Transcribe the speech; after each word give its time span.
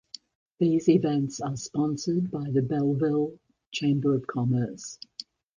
These 0.57 0.89
events 0.89 1.41
are 1.41 1.55
sponsored 1.55 2.31
by 2.31 2.49
the 2.49 2.63
Belleville 2.63 3.37
Chamber 3.71 4.15
of 4.15 4.25
Commerce. 4.25 4.97